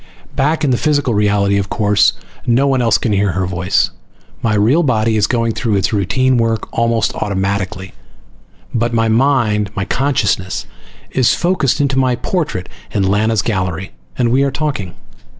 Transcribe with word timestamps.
Back 0.35 0.63
in 0.63 0.71
the 0.71 0.79
physical 0.81 1.13
reality, 1.13 1.59
of 1.59 1.69
course, 1.69 2.13
no 2.47 2.65
one 2.65 2.81
else 2.81 2.97
can 2.97 3.13
hear 3.13 3.33
her 3.33 3.45
voice. 3.45 3.91
My 4.41 4.55
real 4.55 4.81
body 4.81 5.15
is 5.15 5.27
going 5.27 5.51
through 5.53 5.75
its 5.75 5.93
routine 5.93 6.37
work 6.37 6.67
almost 6.75 7.13
automatically 7.13 7.93
but 8.73 8.95
my 8.95 9.07
mind, 9.09 9.69
my 9.75 9.85
consciousness, 9.85 10.65
is 11.11 11.35
focused 11.35 11.79
into 11.79 11.99
my 11.99 12.15
portrait 12.15 12.67
in 12.89 13.03
Lana's 13.03 13.43
gallery, 13.43 13.91
and 14.17 14.29
we 14.31 14.41
are 14.41 14.49
talking. 14.49 14.95